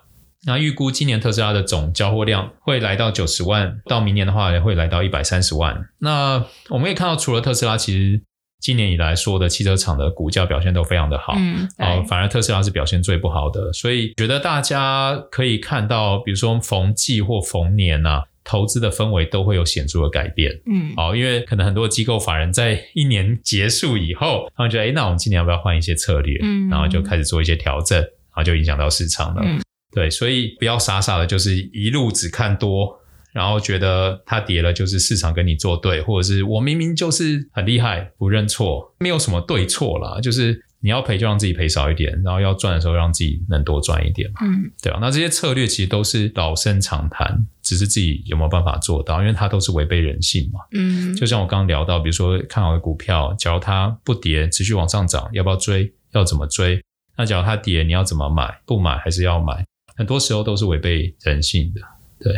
[0.46, 5.90] 那预估今年特斯拉的总交货量会来到九十万，到明年的话也会来到一百三十万。
[6.00, 8.22] 那我们可以看到，除了特斯拉，其实
[8.60, 13.72] 今年以来说的汽车厂的股价表现都非常的好，嗯，哦，反而特斯拉是表现最不好的。
[13.72, 26.38] 所以觉得大家可以看到，比如说逢季或逢年啊，投资的氛围都会有显著的改变，嗯，哦，因为可能很多机构法人在一年结束以后，他们觉得，诶，那我们今年要不要换一些策略？
[26.44, 29.42] 嗯，然后就开始做一些调整，然后就影响到市场了。
[29.46, 29.62] 嗯
[29.94, 33.00] 对，所以不要傻傻的，就是一路只看多，
[33.32, 44.42] 然后觉得它跌了就是市场跟你作对，或者是我明明就是很厉害，不认错，没有什么对错啦，就是你要赔就让自己赔少一点，然后要赚的时候让自己能多赚一点嘛。
[44.44, 50.60] 嗯，对啊，那这些策略其实都是老生常谈，只是自己有没有办法做到，因为它都是违背人性嘛。
[50.74, 55.94] 嗯，就像我刚刚聊到，比如说看好的股票，假如它不跌，持续往上涨，要不要追？
[56.14, 56.82] 要怎么追？
[57.18, 58.60] 那假如它跌，你要怎么买？
[58.66, 59.66] 不买还是要买？
[59.96, 61.82] 很多时候都是违背人性的，
[62.20, 62.34] 对。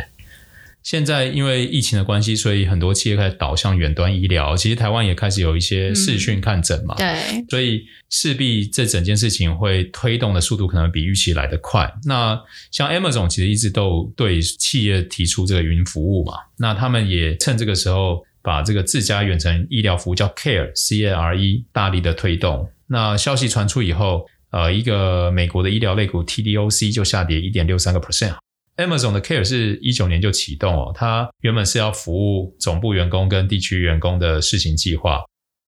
[0.82, 4.56] 现在因为疫情的关系，所以很多企业开始导向远端医疗。
[4.56, 7.46] 其实台湾也开始有一些视讯看诊嘛，嗯、对。
[7.48, 11.92] 所以势必这整件事情会推动的速度可能比预期来得快。
[12.04, 12.40] 那
[12.70, 22.70] 像 Amazon 其实一直都对企业提出这个云服务嘛，那他们也趁这个时候把这个自家远程医疗服务叫 Care C A R E 大力的推动。
[22.86, 24.28] 那消息传出以后。
[24.56, 28.34] 呃，一个美国的医疗类股 TDOC 就下跌一点六三个 percent。
[28.78, 35.20] Amazon 的 Care 是一九年就启动哦，它原本是要服务总部员工跟地区员工的试行计划。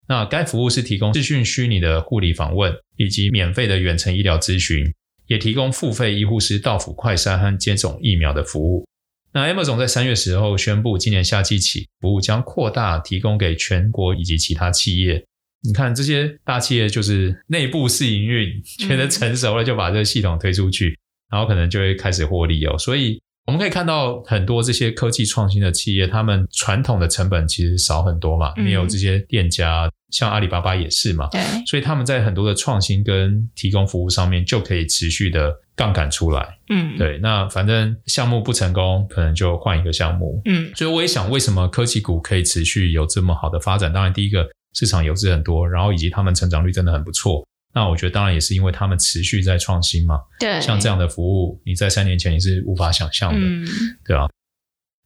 [0.09, 4.91] 那该服务是提供视讯虚拟的护理访问，以及免费的远程医疗咨询，
[5.27, 8.87] 也提供付费医护师到府快筛和接种疫苗的服务。
[9.35, 15.23] 那 Amazon 在三月十号宣布，今年夏季起，服务将扩大提供给全国以及其他企业。
[15.63, 20.99] 你看这些大企业就是内部试营运，觉得成熟了就把这个系统推出去，嗯、
[21.33, 22.79] 然后可能就会开始获利哦。
[22.79, 31.27] 所以我们可以看到很多这些科技创新的企业，他们传统的成本其实少很多嘛，没有这些店家，嗯、像阿里巴巴也是嘛。
[31.33, 36.57] 对，所以他们在很多的创新跟提供服务上面就可以持续的杠杆出来。
[36.69, 37.19] 嗯，对。
[37.19, 40.41] 那反正项目不成功，可能就换一个项目。
[40.45, 43.93] 嗯，所以我也想，为什么科技股可以持续有这么好的发展？
[43.93, 44.49] 当然，第一个。
[44.79, 47.45] 市场游资很多，然后以及他们成长率真的很不错。
[47.75, 50.21] 那我觉得当然也是因为他们持续在创新嘛。
[50.39, 53.67] 对，像这样的服务，你在三年前你是无法想象的，嗯、
[54.05, 54.29] 对吧？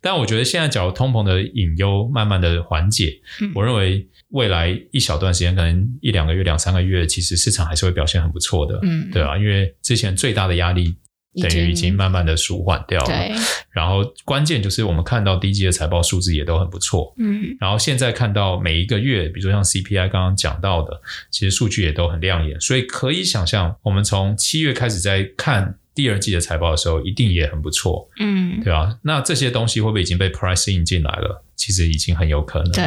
[0.03, 10.95] 但我觉得现在假如通膨的隐忧慢慢的缓解，嗯、我认为未来一小段时间，可能一两个月、两三个月，其实市场还是会表现很不错的，嗯，对啊，因为之前最大的压力。
[11.41, 13.33] 等于已经慢慢的舒缓掉了，对。
[13.71, 17.57] 然后关键就是我们看到第一季的财报数字也都很不错，嗯。
[17.59, 28.99] 然后现在看到每一个月，比如说像 CPI 刚刚讲到的，其实数据也都很亮眼，所以可以想象，我们从七月开始在看第二季的财报的时候，一定也很不错，嗯，对吧？
[29.03, 31.43] 那这些东西会不会已经被 price in 进来了？
[31.57, 32.85] 其实已经很有可能，对。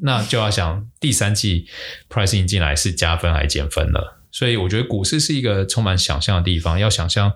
[0.00, 1.66] 那就要想第三季
[2.08, 4.18] price in 进来是加分还是减分了？
[4.30, 7.32] 所以我觉得股市是一个充满想象的地方，要想象。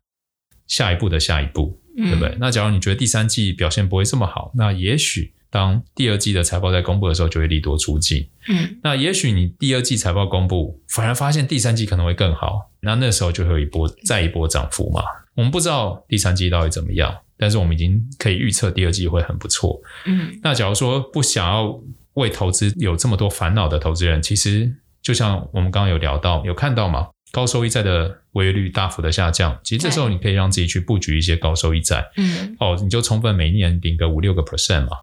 [0.70, 2.28] 下一步的下一步，对不对？
[2.28, 8.28] 嗯、那假如你觉得第三季表现不会这么好，那也许当第二季的财报在公布的时候，就会利多出尽。
[8.48, 15.02] 嗯，那也许你第二季财报公布，反而发现第三季可能会更好，那那时候就会有一波再一波涨幅嘛。
[15.34, 19.80] 我们不知道第三季到底怎么样，但是我们已经可以预测第二季会很不错。
[20.06, 21.80] 嗯，那假如说不想要
[22.14, 27.08] 为投资有这么多烦恼的投资人，其实就像我们刚刚有聊到，有看到吗？
[27.32, 34.98] 高收益债的违约率大幅的下降，其实这时候你可以让自己去布局一些高收益债，嗯，哦，你就充分每一年领个五六个 percent 嘛，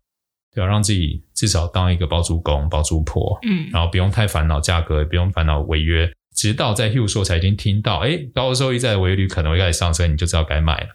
[0.56, 0.68] 对吧？
[0.68, 10.88] 让自己至少当一个包租公、包租婆，嗯，然后不用太烦恼价格，也不用烦恼违约，直到在 Hugh 说才已经听到，哎，高收益债的违约率可能会开始上升，你就知道该买了。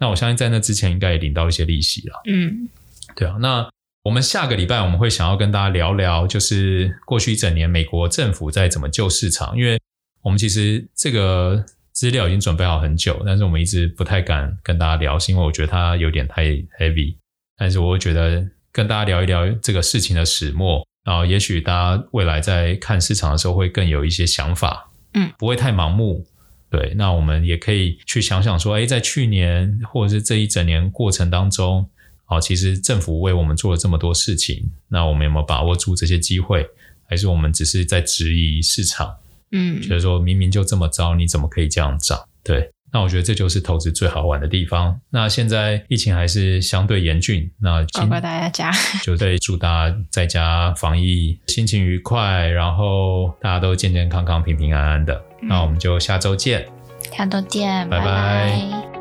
[0.00, 2.68] 那我相信在那之前应该也领到一些利息了，嗯，
[3.14, 3.36] 对啊。
[3.40, 3.68] 那
[4.02, 9.78] 我们下个礼拜我们会想要跟大家聊聊，就是过去一整年美国政府在怎么救市场，因为。
[10.26, 16.46] 我们其实这个资料已经准备好很久，但是我们一直不太敢跟大家聊，是因为我觉得它有点太
[16.80, 17.14] heavy。
[17.56, 26.26] 但是我会觉得跟大家聊一聊这个事情的始末，然后也许大家未来在看市场的时候会更有一些想法，嗯，不会太盲目。
[26.68, 31.88] 对，那我们也可以去想想说，哎，在去年或者是这一整年过程当中，
[32.24, 36.68] 啊，其实政府为我们做了这么多事情，那我们有没有把握住这些机会，
[37.08, 39.14] 还是我们只是在质疑市场？
[39.52, 42.18] 嗯，觉得说明明就这么糟，你怎么可以这样涨？
[42.42, 45.00] 对，那我觉得这就是投资最好玩的地方。
[45.10, 48.70] 那现在疫情还是相对严峻，那乖乖待在家，
[49.02, 55.14] 就对，祝大家在家防疫心情愉快，然后大家都健健康康、平平安安的。
[55.42, 56.66] 嗯、那我们就下周见，
[57.12, 58.04] 下周见，拜拜。
[58.04, 58.95] 拜拜。